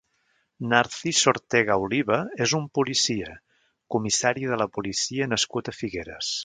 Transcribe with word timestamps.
Narciso 0.69 1.29
Ortega 1.33 1.75
Oliva 1.83 2.19
és 2.47 2.57
un 2.61 2.67
policia, 2.79 3.37
comissari 3.97 4.53
de 4.53 4.61
la 4.65 4.71
Policia 4.79 5.33
nascut 5.35 5.75
a 5.75 5.81
Figueres. 5.83 6.39